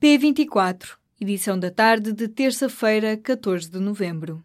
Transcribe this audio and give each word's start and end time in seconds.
P24, 0.00 0.96
edição 1.20 1.58
da 1.58 1.70
tarde 1.70 2.14
de 2.14 2.26
terça-feira, 2.26 3.18
14 3.18 3.70
de 3.70 3.78
novembro. 3.78 4.42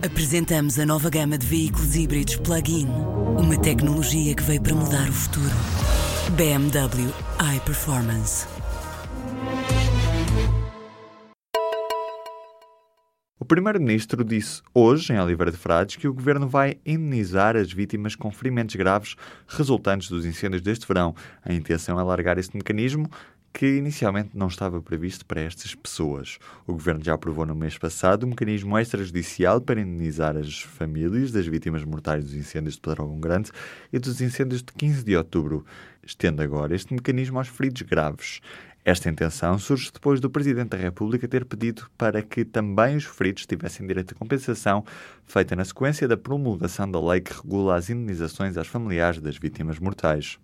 Apresentamos 0.00 0.78
a 0.78 0.86
nova 0.86 1.10
gama 1.10 1.36
de 1.36 1.44
veículos 1.44 1.96
híbridos 1.96 2.36
plug-in. 2.36 2.86
Uma 2.86 3.60
tecnologia 3.60 4.36
que 4.36 4.42
veio 4.44 4.62
para 4.62 4.74
mudar 4.76 5.08
o 5.08 5.12
futuro. 5.12 5.50
BMW 6.36 7.12
iPerformance. 7.56 8.46
Primeiro-Ministro 13.50 14.22
disse 14.22 14.62
hoje, 14.72 15.12
em 15.12 15.18
Oliveira 15.18 15.50
de 15.50 15.56
Frades, 15.56 15.96
que 15.96 16.06
o 16.06 16.14
Governo 16.14 16.46
vai 16.46 16.76
indemnizar 16.86 17.56
as 17.56 17.72
vítimas 17.72 18.14
com 18.14 18.30
ferimentos 18.30 18.76
graves 18.76 19.16
resultantes 19.48 20.08
dos 20.08 20.24
incêndios 20.24 20.62
deste 20.62 20.86
verão. 20.86 21.16
A 21.44 21.52
intenção 21.52 21.98
é 21.98 22.00
alargar 22.00 22.38
este 22.38 22.56
mecanismo 22.56 23.10
que 23.52 23.66
inicialmente 23.66 24.30
não 24.34 24.46
estava 24.46 24.80
previsto 24.80 25.26
para 25.26 25.40
estas 25.40 25.74
pessoas. 25.74 26.38
O 26.64 26.72
Governo 26.72 27.02
já 27.02 27.14
aprovou 27.14 27.44
no 27.44 27.54
mês 27.54 27.76
passado 27.76 28.24
um 28.24 28.28
mecanismo 28.28 28.78
extrajudicial 28.78 29.60
para 29.60 29.80
indenizar 29.80 30.36
as 30.36 30.60
famílias 30.60 31.32
das 31.32 31.46
vítimas 31.48 31.84
mortais 31.84 32.24
dos 32.24 32.34
incêndios 32.34 32.74
de 32.76 32.80
Pedrógão 32.80 33.18
Grande 33.18 33.50
e 33.92 33.98
dos 33.98 34.20
incêndios 34.20 34.62
de 34.62 34.72
15 34.72 35.04
de 35.04 35.16
outubro. 35.16 35.66
Estende 36.06 36.40
agora 36.42 36.74
este 36.74 36.94
mecanismo 36.94 37.38
aos 37.38 37.48
feridos 37.48 37.82
graves. 37.82 38.40
Esta 38.84 39.10
intenção 39.10 39.58
surge 39.58 39.90
depois 39.92 40.20
do 40.20 40.30
Presidente 40.30 40.70
da 40.70 40.76
República 40.78 41.28
ter 41.28 41.44
pedido 41.44 41.86
para 41.98 42.22
que 42.22 42.44
também 42.44 42.96
os 42.96 43.04
feridos 43.04 43.44
tivessem 43.44 43.86
direito 43.86 44.14
à 44.14 44.18
compensação, 44.18 44.84
feita 45.24 45.54
na 45.54 45.64
sequência 45.64 46.08
da 46.08 46.16
promulgação 46.16 46.90
da 46.90 47.00
lei 47.00 47.20
que 47.20 47.34
regula 47.34 47.76
as 47.76 47.90
indenizações 47.90 48.56
aos 48.56 48.68
familiares 48.68 49.20
das 49.20 49.36
vítimas 49.36 49.78
mortais. 49.78 50.38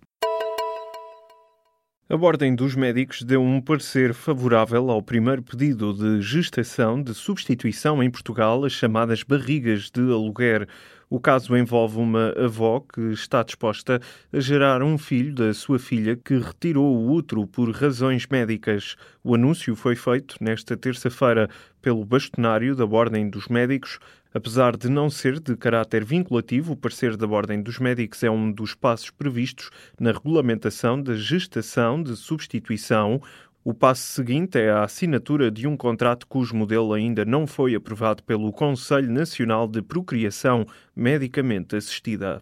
A 2.09 2.15
Ordem 2.15 2.55
dos 2.55 2.73
Médicos 2.73 3.21
deu 3.21 3.41
um 3.41 3.59
parecer 3.59 4.13
favorável 4.13 4.89
ao 4.89 5.03
primeiro 5.03 5.43
pedido 5.43 5.93
de 5.93 6.21
gestação 6.21 7.03
de 7.03 7.13
substituição 7.13 8.01
em 8.01 8.09
Portugal, 8.09 8.63
as 8.63 8.71
chamadas 8.71 9.23
barrigas 9.23 9.89
de 9.91 9.99
aluguer. 9.99 10.69
O 11.09 11.19
caso 11.19 11.53
envolve 11.57 11.97
uma 11.97 12.29
avó 12.37 12.79
que 12.79 13.01
está 13.11 13.43
disposta 13.43 13.99
a 14.31 14.39
gerar 14.39 14.81
um 14.81 14.97
filho 14.97 15.35
da 15.35 15.53
sua 15.53 15.79
filha 15.79 16.15
que 16.15 16.37
retirou 16.37 16.95
o 16.95 17.11
útero 17.11 17.45
por 17.45 17.69
razões 17.71 18.25
médicas. 18.25 18.95
O 19.21 19.35
anúncio 19.35 19.75
foi 19.75 19.97
feito 19.97 20.37
nesta 20.39 20.77
terça-feira 20.77 21.49
pelo 21.81 22.05
bastonário 22.05 22.73
da 22.73 22.85
Ordem 22.85 23.29
dos 23.29 23.49
Médicos. 23.49 23.99
Apesar 24.37 24.77
de 24.77 24.87
não 24.87 25.09
ser 25.09 25.39
de 25.39 25.57
caráter 25.57 26.05
vinculativo, 26.05 26.73
o 26.73 26.75
parecer 26.75 27.17
da 27.17 27.25
Ordem 27.27 27.59
dos 27.59 27.79
Médicos 27.79 28.21
é 28.21 28.29
um 28.29 28.51
dos 28.51 28.75
passos 28.75 29.09
previstos 29.09 29.71
na 29.99 30.11
regulamentação 30.11 31.01
da 31.01 31.15
gestação 31.15 32.03
de 32.03 32.15
substituição. 32.15 33.19
O 33.63 33.73
passo 33.73 34.03
seguinte 34.03 34.59
é 34.59 34.69
a 34.69 34.83
assinatura 34.83 35.49
de 35.49 35.65
um 35.65 35.75
contrato 35.75 36.27
cujo 36.27 36.55
modelo 36.55 36.93
ainda 36.93 37.25
não 37.25 37.47
foi 37.47 37.73
aprovado 37.73 38.21
pelo 38.21 38.53
Conselho 38.53 39.11
Nacional 39.11 39.67
de 39.67 39.81
Procriação 39.81 40.67
Medicamente 40.95 41.75
Assistida. 41.75 42.39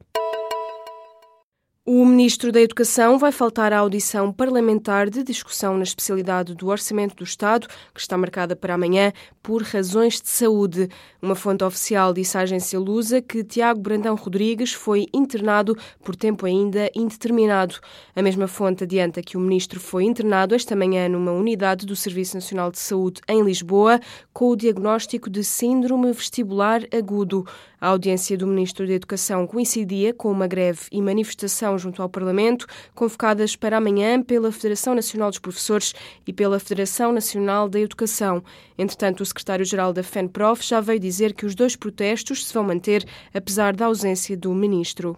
O 1.87 2.03
Ministro 2.03 2.51
da 2.51 2.59
Educação 2.59 3.19
vai 3.19 3.31
faltar 3.31 3.71
à 3.71 3.77
audição 3.77 4.33
parlamentar 4.33 5.07
de 5.07 5.23
discussão 5.23 5.77
na 5.77 5.83
especialidade 5.83 6.55
do 6.55 6.67
Orçamento 6.67 7.15
do 7.15 7.23
Estado, 7.23 7.67
que 7.93 7.99
está 7.99 8.17
marcada 8.17 8.55
para 8.55 8.73
amanhã, 8.73 9.13
por 9.43 9.61
razões 9.61 10.19
de 10.19 10.27
saúde. 10.27 10.89
Uma 11.21 11.35
fonte 11.35 11.63
oficial 11.63 12.11
disse 12.11 12.39
à 12.39 12.41
agência 12.41 12.79
Lusa 12.79 13.21
que 13.21 13.43
Tiago 13.43 13.81
Brandão 13.81 14.15
Rodrigues 14.15 14.73
foi 14.73 15.05
internado 15.13 15.77
por 16.03 16.15
tempo 16.15 16.47
ainda 16.47 16.89
indeterminado. 16.95 17.75
A 18.15 18.21
mesma 18.23 18.47
fonte 18.47 18.83
adianta 18.83 19.21
que 19.21 19.37
o 19.37 19.39
Ministro 19.39 19.79
foi 19.79 20.05
internado 20.05 20.55
esta 20.55 20.75
manhã 20.75 21.07
numa 21.07 21.33
unidade 21.33 21.85
do 21.85 21.95
Serviço 21.95 22.33
Nacional 22.33 22.71
de 22.71 22.79
Saúde 22.79 23.21
em 23.29 23.43
Lisboa, 23.43 23.99
com 24.33 24.49
o 24.49 24.55
diagnóstico 24.55 25.29
de 25.29 25.43
síndrome 25.43 26.11
vestibular 26.13 26.81
agudo. 26.91 27.45
A 27.79 27.89
audiência 27.89 28.35
do 28.35 28.47
Ministro 28.47 28.87
da 28.87 28.93
Educação 28.93 29.45
coincidia 29.45 30.11
com 30.11 30.31
uma 30.31 30.47
greve 30.47 30.79
e 30.91 30.99
manifestação 30.99 31.74
junto 31.77 32.01
ao 32.01 32.09
Parlamento, 32.09 32.67
convocadas 32.93 33.55
para 33.55 33.77
amanhã 33.77 34.21
pela 34.21 34.51
Federação 34.51 34.95
Nacional 34.95 35.29
dos 35.29 35.39
Professores 35.39 35.93
e 36.25 36.33
pela 36.33 36.59
Federação 36.59 37.11
Nacional 37.11 37.67
da 37.67 37.79
Educação. 37.79 38.43
Entretanto, 38.77 39.21
o 39.21 39.25
secretário-geral 39.25 39.93
da 39.93 40.03
FENPROF 40.03 40.63
já 40.63 40.79
veio 40.81 40.99
dizer 40.99 41.33
que 41.33 41.45
os 41.45 41.55
dois 41.55 41.75
protestos 41.75 42.45
se 42.45 42.53
vão 42.53 42.63
manter, 42.63 43.05
apesar 43.33 43.75
da 43.75 43.85
ausência 43.85 44.35
do 44.37 44.53
ministro. 44.53 45.17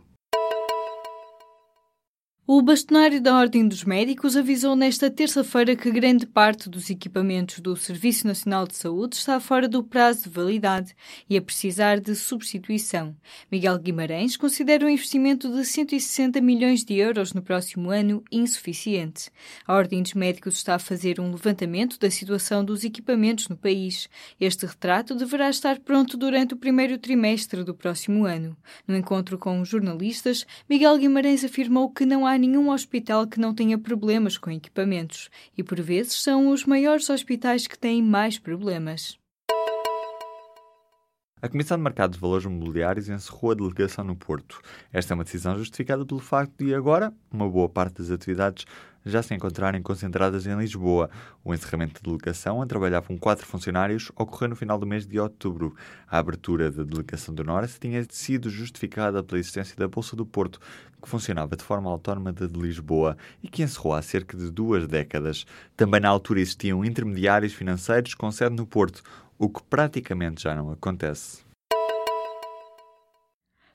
O 2.50 2.62
bastonário 2.62 3.19
da 3.19 3.38
Ordem 3.38 3.68
dos 3.68 3.84
Médicos 3.84 4.38
avisou 4.38 4.74
nesta 4.74 5.12
terça-feira 5.12 5.75
que 5.75 5.91
grande 5.91 6.25
parte 6.25 6.69
dos 6.69 6.90
equipamentos 6.90 7.59
do 7.59 7.75
Serviço 7.75 8.25
Nacional 8.25 8.66
de 8.66 8.78
Saúde 8.78 9.18
está 9.18 9.38
fora 9.38 9.68
do 9.68 9.84
prazo 9.84 10.24
de 10.24 10.30
validade 10.30 10.96
e 11.30 11.35
a 11.35 11.41
precisar 11.41 12.00
de 12.00 12.16
substituição. 12.16 13.13
Miguel 13.52 13.78
Guimarães 13.78 14.38
considera 14.38 14.85
um 14.85 14.90
investimento 14.90 15.52
de 15.52 15.66
160 15.66 16.40
milhões 16.40 16.85
de 16.85 16.94
euros 16.96 17.34
no 17.34 17.41
próximo 17.41 17.90
ano 17.90 18.24
insuficiente. 18.31 19.29
A 19.68 19.75
Ordem 19.75 20.02
dos 20.02 20.14
Médicos 20.14 20.53
está 20.53 20.75
a 20.75 20.79
fazer 20.79 21.19
um 21.19 21.31
levantamento 21.31 22.00
da 22.00 22.09
situação 22.09 22.64
dos 22.64 22.85
equipamentos 22.85 23.50
no 23.50 23.58
país. 23.58 24.08
Este 24.40 24.66
retrato 24.66 25.16
deverá 25.16 25.50
estar 25.50 25.79
pronto 25.79 26.16
durante 26.16 26.53
o 26.53 26.58
primeiro 26.58 26.97
trimestre 26.97 27.66
do 27.66 27.75
próximo 27.75 28.24
ano. 28.24 28.56
No 28.88 28.96
encontro 28.96 29.38
com 29.38 29.59
os 29.59 29.68
jornalistas, 29.68 30.47
Miguel 30.69 30.97
Guimarães 30.97 31.44
afirmou 31.44 31.90
que 31.90 32.06
não 32.06 32.25
há 32.25 32.36
nenhum 32.37 32.69
hospital 32.69 33.27
que 33.27 33.39
não 33.39 33.53
tenha 33.53 33.77
problemas 33.77 34.37
com 34.37 34.51
equipamentos 34.51 35.29
e, 35.57 35.63
por 35.63 35.79
vezes, 35.81 36.21
são 36.21 36.49
os 36.49 36.65
maiores 36.65 37.09
hospitais 37.09 37.67
que 37.67 37.77
têm 37.77 38.01
mais 38.01 38.37
problemas. 38.37 39.17
A 41.39 41.47
Comissão 41.47 41.77
de 41.77 41.83
Mercado 41.83 42.13
de 42.13 42.19
Valores 42.19 42.47
Mobiliários 42.47 43.09
encerrou 43.09 43.51
a 43.51 43.53
delegação 43.53 44.03
no 44.03 44.15
Porto. 44.15 44.59
Esta 44.91 45.13
é 45.13 45.15
uma 45.15 45.23
decisão 45.23 45.55
justificada 45.55 46.03
pelo 46.03 46.19
facto 46.19 46.51
de, 46.57 46.73
agora, 46.73 47.13
uma 47.31 47.47
boa 47.47 47.69
parte 47.69 47.99
das 47.99 48.09
atividades 48.09 48.65
já 49.09 49.23
se 49.23 49.34
encontrarem 49.34 49.81
concentradas 49.81 50.45
em 50.45 50.57
Lisboa. 50.57 51.09
O 51.44 51.53
encerramento 51.53 52.01
da 52.01 52.09
delegação, 52.09 52.62
a 52.62 52.66
trabalhar 52.66 53.01
com 53.01 53.18
quatro 53.18 53.45
funcionários, 53.45 54.12
ocorreu 54.16 54.50
no 54.50 54.56
final 54.56 54.78
do 54.78 54.85
mês 54.85 55.06
de 55.06 55.19
outubro. 55.19 55.75
A 56.07 56.18
abertura 56.18 56.69
da 56.69 56.84
delegação 56.84 57.34
do 57.34 57.44
Norte 57.44 57.79
tinha 57.79 58.06
sido 58.09 58.50
justificada 58.50 59.23
pela 59.23 59.40
existência 59.40 59.75
da 59.78 59.88
Bolsa 59.88 60.16
do 60.16 60.25
Porto, 60.25 60.59
que 61.01 61.09
funcionava 61.09 61.56
de 61.56 61.63
forma 61.63 61.90
autónoma 61.90 62.34
de 62.34 62.47
Lisboa 62.47 63.17
e 63.41 63.47
que 63.47 63.63
encerrou 63.63 63.94
há 63.94 64.01
cerca 64.01 64.38
de 64.38 64.51
duas 64.51 64.88
décadas. 64.88 65.46
Também 65.75 66.01
na 66.01 66.09
altura 66.09 66.41
existiam 66.41 66.84
intermediários 66.84 67.53
financeiros 67.53 68.13
com 68.13 68.31
sede 68.31 68.56
no 68.56 68.66
Porto, 68.66 69.01
o 69.38 69.47
que 69.47 69.62
praticamente 69.63 70.44
já 70.44 70.56
não 70.56 70.72
acontece. 70.72 71.47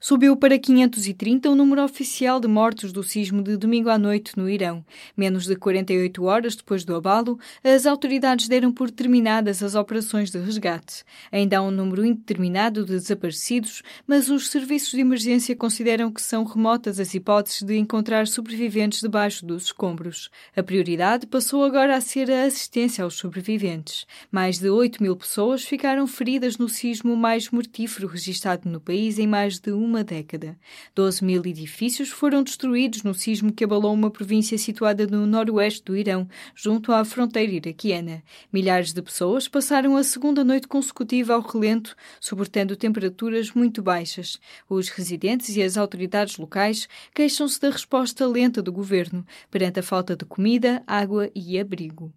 Subiu 0.05 0.37
para 0.37 0.59
530 0.59 1.49
o 1.49 1.55
número 1.55 1.81
oficial 1.81 2.41
de 2.41 2.49
mortos 2.49 2.91
do 2.91 3.05
sismo 3.05 3.41
de 3.41 3.57
domingo 3.57 3.89
à 3.89 3.97
noite 3.97 4.37
no 4.37 4.51
Irão. 4.51 4.85
Menos 5.17 5.45
de 5.45 5.55
48 5.55 6.25
horas 6.25 6.57
depois 6.57 6.85
do 6.85 6.97
abalo, 6.97 7.39
as 7.63 7.87
autoridades 7.87 8.49
deram 8.49 8.73
por 8.73 8.91
terminadas 8.91 9.63
as 9.63 9.77
operações 9.77 10.29
de 10.29 10.41
resgate. 10.41 11.05
Ainda 11.31 11.59
há 11.59 11.63
um 11.63 11.71
número 11.71 12.05
indeterminado 12.05 12.85
de 12.85 12.95
desaparecidos, 12.95 13.81
mas 14.05 14.29
os 14.29 14.49
serviços 14.49 14.91
de 14.91 14.99
emergência 14.99 15.55
consideram 15.55 16.11
que 16.11 16.21
são 16.21 16.43
remotas 16.43 16.99
as 16.99 17.15
hipóteses 17.15 17.63
de 17.63 17.77
encontrar 17.77 18.27
sobreviventes 18.27 19.03
debaixo 19.03 19.47
dos 19.47 19.67
escombros. 19.67 20.31
A 20.57 20.65
prioridade 20.65 21.29
passou 21.29 21.63
agora 21.63 21.95
a 21.95 22.01
ser 22.01 22.29
a 22.29 22.43
assistência 22.43 23.05
aos 23.05 23.15
sobreviventes. 23.15 24.05
Mais 24.33 24.59
de 24.59 24.69
8 24.69 25.01
mil 25.01 25.15
pessoas 25.15 25.65
ficaram 25.65 26.09
feridas 26.09 26.59
no 26.59 26.69
sismo 26.69 27.17
mais 27.17 27.51
mortífero 27.51 28.09
registado 28.09 28.69
no 28.69 28.81
país 28.81 29.21
em 29.21 29.29
mais 29.29 29.61
de 29.61 29.71
uma 29.71 29.92
uma 29.93 30.03
década. 30.03 30.59
12 30.95 31.23
mil 31.23 31.45
edifícios 31.45 32.09
foram 32.09 32.43
destruídos 32.43 33.03
no 33.03 33.13
sismo 33.13 33.53
que 33.53 33.63
abalou 33.63 33.93
uma 33.93 34.11
província 34.11 34.57
situada 34.57 35.07
no 35.07 35.27
noroeste 35.27 35.85
do 35.85 35.95
Irão, 35.95 36.27
junto 36.55 36.93
à 36.93 37.05
fronteira 37.05 37.53
iraquiana. 37.53 38.23
Milhares 38.51 38.95
de 38.95 39.03
pessoas 39.03 39.49
passaram 39.49 39.95
a 39.95 40.03
segunda 40.03 40.43
noite 40.43 40.67
consecutiva 40.67 41.35
ao 41.35 41.43
relento, 41.43 41.95
suportando 42.19 42.75
temperaturas 42.75 43.53
muito 43.53 43.83
baixas. 43.83 44.41
Os 44.67 44.89
residentes 44.89 45.55
e 45.55 45.63
as 45.63 45.77
autoridades 45.77 46.39
locais 46.39 46.89
queixam-se 47.15 47.61
da 47.61 47.69
resposta 47.69 48.27
lenta 48.27 48.63
do 48.63 48.73
governo 48.73 49.27
perante 49.51 49.81
a 49.81 49.83
falta 49.83 50.17
de 50.17 50.25
comida, 50.25 50.83
água 50.87 51.31
e 51.35 51.59
abrigo. 51.59 52.13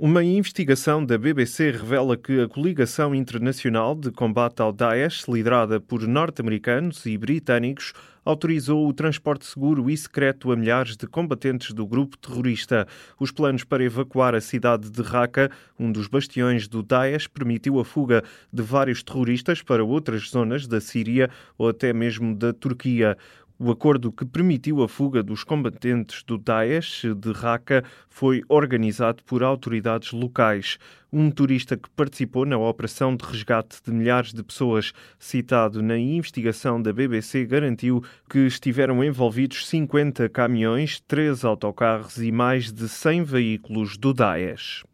Uma 0.00 0.22
investigação 0.22 1.04
da 1.04 1.18
BBC 1.18 1.72
revela 1.72 2.16
que 2.16 2.40
a 2.40 2.48
coligação 2.48 3.12
internacional 3.12 3.96
de 3.96 4.12
combate 4.12 4.62
ao 4.62 4.72
Daesh, 4.72 5.26
liderada 5.26 5.80
por 5.80 6.06
norte-americanos 6.06 7.04
e 7.04 7.18
britânicos, 7.18 7.92
autorizou 8.24 8.86
o 8.86 8.92
transporte 8.92 9.44
seguro 9.44 9.90
e 9.90 9.96
secreto 9.96 10.52
a 10.52 10.56
milhares 10.56 10.96
de 10.96 11.04
combatentes 11.08 11.72
do 11.72 11.84
grupo 11.84 12.16
terrorista. 12.16 12.86
Os 13.18 13.32
planos 13.32 13.64
para 13.64 13.82
evacuar 13.82 14.36
a 14.36 14.40
cidade 14.40 14.88
de 14.88 15.02
Raqqa, 15.02 15.50
um 15.76 15.90
dos 15.90 16.06
bastiões 16.06 16.68
do 16.68 16.80
Daesh, 16.80 17.26
permitiu 17.26 17.80
a 17.80 17.84
fuga 17.84 18.22
de 18.52 18.62
vários 18.62 19.02
terroristas 19.02 19.62
para 19.62 19.84
outras 19.84 20.30
zonas 20.30 20.68
da 20.68 20.80
Síria 20.80 21.28
ou 21.56 21.70
até 21.70 21.92
mesmo 21.92 22.36
da 22.36 22.52
Turquia. 22.52 23.18
O 23.60 23.72
acordo 23.72 24.12
que 24.12 24.24
permitiu 24.24 24.84
a 24.84 24.88
fuga 24.88 25.20
dos 25.20 25.42
combatentes 25.42 26.22
do 26.22 26.38
Daesh 26.38 27.02
de 27.16 27.32
Raqqa 27.32 27.82
foi 28.08 28.40
organizado 28.48 29.24
por 29.24 29.42
autoridades 29.42 30.12
locais. 30.12 30.78
Um 31.12 31.24
motorista 31.24 31.76
que 31.76 31.90
participou 31.90 32.46
na 32.46 32.56
operação 32.56 33.16
de 33.16 33.24
resgate 33.24 33.78
de 33.84 33.90
milhares 33.90 34.32
de 34.32 34.44
pessoas, 34.44 34.92
citado 35.18 35.82
na 35.82 35.98
investigação 35.98 36.80
da 36.80 36.92
BBC, 36.92 37.46
garantiu 37.46 38.00
que 38.30 38.46
estiveram 38.46 39.02
envolvidos 39.02 39.66
50 39.66 40.28
caminhões, 40.28 41.00
3 41.00 41.44
autocarros 41.44 42.16
e 42.18 42.30
mais 42.30 42.70
de 42.72 42.88
100 42.88 43.24
veículos 43.24 43.96
do 43.96 44.14
Daesh. 44.14 44.84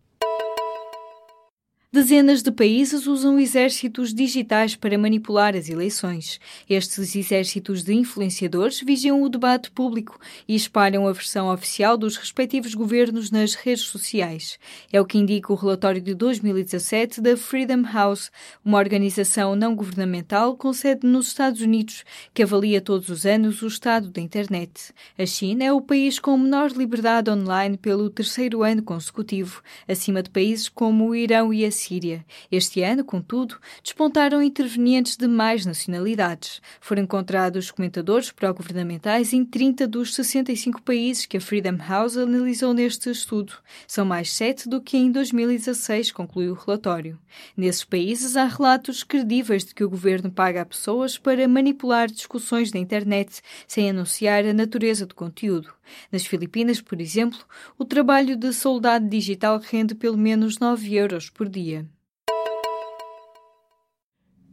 Dezenas 1.94 2.42
de 2.42 2.50
países 2.50 3.06
usam 3.06 3.38
exércitos 3.38 4.12
digitais 4.12 4.74
para 4.74 4.98
manipular 4.98 5.54
as 5.54 5.68
eleições. 5.68 6.40
Estes 6.68 7.14
exércitos 7.14 7.84
de 7.84 7.94
influenciadores 7.94 8.80
vigiam 8.80 9.22
o 9.22 9.28
debate 9.28 9.70
público 9.70 10.18
e 10.48 10.56
espalham 10.56 11.06
a 11.06 11.12
versão 11.12 11.46
oficial 11.52 11.96
dos 11.96 12.16
respectivos 12.16 12.74
governos 12.74 13.30
nas 13.30 13.54
redes 13.54 13.84
sociais. 13.84 14.58
É 14.92 15.00
o 15.00 15.04
que 15.04 15.18
indica 15.18 15.52
o 15.52 15.54
relatório 15.54 16.00
de 16.00 16.14
2017 16.14 17.20
da 17.20 17.36
Freedom 17.36 17.84
House, 17.84 18.28
uma 18.64 18.78
organização 18.78 19.54
não 19.54 19.76
governamental 19.76 20.56
com 20.56 20.72
sede 20.72 21.06
nos 21.06 21.28
Estados 21.28 21.60
Unidos, 21.60 22.02
que 22.34 22.42
avalia 22.42 22.80
todos 22.80 23.08
os 23.08 23.24
anos 23.24 23.62
o 23.62 23.68
estado 23.68 24.10
da 24.10 24.20
internet. 24.20 24.92
A 25.16 25.24
China 25.24 25.62
é 25.62 25.72
o 25.72 25.80
país 25.80 26.18
com 26.18 26.36
menor 26.36 26.72
liberdade 26.72 27.30
online 27.30 27.76
pelo 27.76 28.10
terceiro 28.10 28.64
ano 28.64 28.82
consecutivo, 28.82 29.62
acima 29.86 30.24
de 30.24 30.30
países 30.30 30.68
como 30.68 31.10
o 31.10 31.14
Irão 31.14 31.54
e 31.54 31.64
a 31.64 31.83
Síria. 31.84 32.24
Este 32.50 32.82
ano, 32.82 33.04
contudo, 33.04 33.56
despontaram 33.82 34.42
intervenientes 34.42 35.16
de 35.16 35.28
mais 35.28 35.66
nacionalidades. 35.66 36.62
Foram 36.80 37.02
encontrados 37.02 37.70
comentadores 37.70 38.30
pró-governamentais 38.30 39.32
em 39.32 39.44
30 39.44 39.86
dos 39.86 40.14
65 40.14 40.82
países 40.82 41.26
que 41.26 41.36
a 41.36 41.40
Freedom 41.40 41.76
House 41.76 42.16
analisou 42.16 42.72
neste 42.72 43.10
estudo. 43.10 43.52
São 43.86 44.04
mais 44.04 44.32
sete 44.32 44.68
do 44.68 44.80
que 44.80 44.96
em 44.96 45.10
2016, 45.10 46.10
concluiu 46.12 46.52
o 46.52 46.56
relatório. 46.56 47.18
Nesses 47.56 47.84
países 47.84 48.36
há 48.36 48.46
relatos 48.46 49.02
credíveis 49.02 49.64
de 49.64 49.74
que 49.74 49.84
o 49.84 49.90
governo 49.90 50.30
paga 50.30 50.62
a 50.62 50.66
pessoas 50.66 51.18
para 51.18 51.46
manipular 51.46 52.10
discussões 52.10 52.72
na 52.72 52.80
internet 52.80 53.40
sem 53.66 53.90
anunciar 53.90 54.44
a 54.44 54.52
natureza 54.54 55.04
do 55.06 55.14
conteúdo. 55.14 55.74
Nas 56.10 56.24
Filipinas, 56.24 56.80
por 56.80 57.00
exemplo, 57.00 57.38
o 57.78 57.84
trabalho 57.84 58.36
de 58.36 58.52
soldado 58.52 59.08
digital 59.08 59.58
rende 59.58 59.94
pelo 59.94 60.16
menos 60.16 60.58
9 60.58 60.94
euros 60.94 61.28
por 61.28 61.48
dia. 61.48 61.73
Belgien 61.74 61.90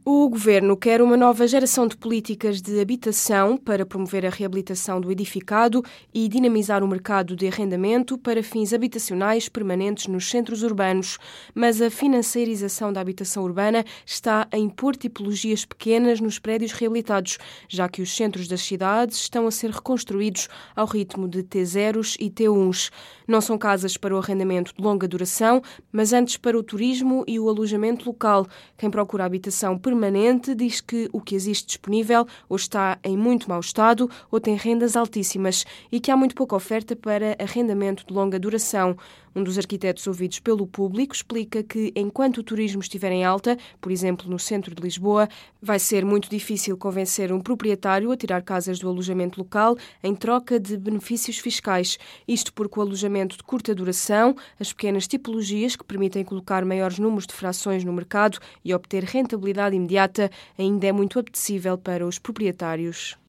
O 0.04 0.28
governo 0.28 0.76
quer 0.76 1.00
uma 1.00 1.16
nova 1.16 1.46
geração 1.46 1.86
de 1.86 1.96
políticas 1.96 2.60
de 2.60 2.80
habitação 2.80 3.56
para 3.56 3.86
promover 3.86 4.26
a 4.26 4.30
reabilitação 4.30 5.00
do 5.00 5.12
edificado 5.12 5.80
e 6.12 6.26
dinamizar 6.26 6.82
o 6.82 6.88
mercado 6.88 7.36
de 7.36 7.46
arrendamento 7.46 8.18
para 8.18 8.42
fins 8.42 8.72
habitacionais 8.72 9.48
permanentes 9.48 10.08
nos 10.08 10.28
centros 10.28 10.64
urbanos. 10.64 11.18
Mas 11.54 11.80
a 11.80 11.88
financiarização 11.88 12.92
da 12.92 13.00
habitação 13.00 13.44
urbana 13.44 13.84
está 14.04 14.48
a 14.50 14.58
impor 14.58 14.96
tipologias 14.96 15.64
pequenas 15.64 16.20
nos 16.20 16.36
prédios 16.36 16.72
reabilitados, 16.72 17.38
já 17.68 17.88
que 17.88 18.02
os 18.02 18.12
centros 18.16 18.48
das 18.48 18.62
cidades 18.62 19.18
estão 19.18 19.46
a 19.46 19.52
ser 19.52 19.70
reconstruídos 19.70 20.48
ao 20.74 20.86
ritmo 20.86 21.28
de 21.28 21.44
T0s 21.44 22.16
e 22.18 22.28
T1s. 22.28 22.90
Não 23.28 23.40
são 23.40 23.56
casas 23.56 23.96
para 23.96 24.16
o 24.16 24.18
arrendamento 24.18 24.74
de 24.76 24.82
longa 24.82 25.06
duração, 25.06 25.62
mas 25.92 26.12
antes 26.12 26.36
para 26.36 26.58
o 26.58 26.62
turismo 26.62 27.22
e 27.24 27.38
o 27.38 27.48
alojamento 27.48 28.04
local. 28.04 28.48
Quem 28.76 28.90
procura 28.90 29.24
habitação 29.24 29.78
permanente 29.78 29.92
permanente 30.02 30.52
diz 30.52 30.80
que 30.80 31.08
o 31.12 31.20
que 31.20 31.36
existe 31.36 31.64
disponível 31.64 32.26
ou 32.48 32.56
está 32.56 32.98
em 33.04 33.16
muito 33.16 33.48
mau 33.48 33.60
estado 33.60 34.10
ou 34.32 34.40
tem 34.40 34.56
rendas 34.56 34.96
altíssimas 34.96 35.64
e 35.92 36.00
que 36.00 36.10
há 36.10 36.16
muito 36.16 36.34
pouca 36.34 36.56
oferta 36.56 36.96
para 36.96 37.36
arrendamento 37.38 38.04
de 38.04 38.12
longa 38.12 38.36
duração. 38.36 38.96
Um 39.34 39.42
dos 39.42 39.56
arquitetos 39.56 40.06
ouvidos 40.06 40.40
pelo 40.40 40.66
público 40.66 41.14
explica 41.14 41.62
que, 41.62 41.90
enquanto 41.96 42.38
o 42.38 42.42
turismo 42.42 42.82
estiver 42.82 43.10
em 43.12 43.24
alta, 43.24 43.56
por 43.80 43.90
exemplo 43.90 44.30
no 44.30 44.38
centro 44.38 44.74
de 44.74 44.82
Lisboa, 44.82 45.28
vai 45.60 45.78
ser 45.78 46.04
muito 46.04 46.28
difícil 46.28 46.76
convencer 46.76 47.32
um 47.32 47.40
proprietário 47.40 48.12
a 48.12 48.16
tirar 48.16 48.42
casas 48.42 48.78
do 48.78 48.88
alojamento 48.88 49.40
local 49.40 49.76
em 50.02 50.14
troca 50.14 50.60
de 50.60 50.76
benefícios 50.76 51.38
fiscais. 51.38 51.98
Isto 52.28 52.52
porque 52.52 52.78
o 52.78 52.82
alojamento 52.82 53.36
de 53.36 53.42
curta 53.42 53.74
duração, 53.74 54.36
as 54.60 54.72
pequenas 54.72 55.08
tipologias 55.08 55.76
que 55.76 55.84
permitem 55.84 56.24
colocar 56.24 56.64
maiores 56.64 56.98
números 56.98 57.26
de 57.26 57.32
frações 57.32 57.84
no 57.84 57.92
mercado 57.92 58.38
e 58.62 58.74
obter 58.74 59.02
rentabilidade 59.04 59.74
imediata, 59.74 60.30
ainda 60.58 60.86
é 60.86 60.92
muito 60.92 61.18
apetecível 61.18 61.78
para 61.78 62.06
os 62.06 62.18
proprietários. 62.18 63.21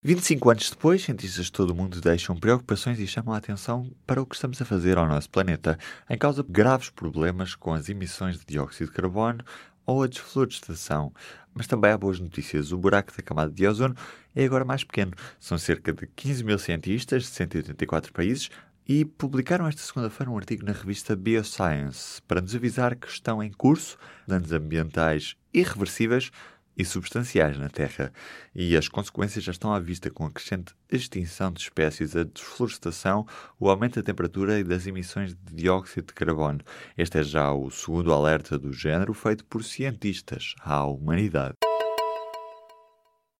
25 0.00 0.50
anos 0.50 0.70
depois, 0.70 1.02
cientistas 1.02 1.46
de 1.46 1.52
todo 1.52 1.70
o 1.70 1.74
mundo 1.74 2.00
deixam 2.00 2.36
preocupações 2.36 3.00
e 3.00 3.06
chamam 3.06 3.34
a 3.34 3.38
atenção 3.38 3.90
para 4.06 4.22
o 4.22 4.26
que 4.26 4.36
estamos 4.36 4.62
a 4.62 4.64
fazer 4.64 4.96
ao 4.96 5.08
nosso 5.08 5.28
planeta, 5.28 5.76
em 6.08 6.16
causa 6.16 6.44
de 6.44 6.52
graves 6.52 6.88
problemas 6.88 7.56
com 7.56 7.74
as 7.74 7.88
emissões 7.88 8.38
de 8.38 8.46
dióxido 8.46 8.86
de 8.86 8.92
carbono 8.92 9.42
ou 9.84 10.04
a 10.04 10.06
desflorestação. 10.06 11.12
Mas 11.52 11.66
também 11.66 11.90
há 11.90 11.98
boas 11.98 12.20
notícias. 12.20 12.70
O 12.70 12.78
buraco 12.78 13.12
da 13.16 13.24
camada 13.24 13.50
de 13.50 13.66
ozono 13.66 13.96
é 14.36 14.44
agora 14.44 14.64
mais 14.64 14.84
pequeno. 14.84 15.10
São 15.40 15.58
cerca 15.58 15.92
de 15.92 16.06
15 16.06 16.44
mil 16.44 16.60
cientistas 16.60 17.24
de 17.24 17.30
184 17.30 18.12
países 18.12 18.50
e 18.86 19.04
publicaram 19.04 19.66
esta 19.66 19.82
segunda-feira 19.82 20.30
um 20.30 20.38
artigo 20.38 20.64
na 20.64 20.72
revista 20.72 21.16
Bioscience 21.16 22.22
para 22.22 22.40
nos 22.40 22.54
avisar 22.54 22.94
que 22.94 23.08
estão 23.08 23.42
em 23.42 23.50
curso 23.50 23.98
danos 24.28 24.52
ambientais 24.52 25.34
irreversíveis 25.52 26.30
e 26.78 26.84
substanciais 26.84 27.58
na 27.58 27.68
Terra, 27.68 28.12
e 28.54 28.76
as 28.76 28.88
consequências 28.88 29.44
já 29.44 29.50
estão 29.50 29.74
à 29.74 29.80
vista 29.80 30.08
com 30.10 30.24
a 30.24 30.30
crescente 30.30 30.72
extinção 30.90 31.52
de 31.52 31.60
espécies, 31.60 32.14
a 32.14 32.22
desflorestação, 32.22 33.26
o 33.58 33.68
aumento 33.68 33.96
da 33.96 34.02
temperatura 34.02 34.58
e 34.58 34.64
das 34.64 34.86
emissões 34.86 35.34
de 35.34 35.54
dióxido 35.54 36.06
de 36.06 36.14
carbono. 36.14 36.60
Este 36.96 37.18
é 37.18 37.22
já 37.22 37.52
o 37.52 37.70
segundo 37.70 38.12
alerta 38.12 38.58
do 38.58 38.72
género 38.72 39.12
feito 39.12 39.44
por 39.44 39.64
cientistas 39.64 40.54
à 40.60 40.84
humanidade. 40.84 41.56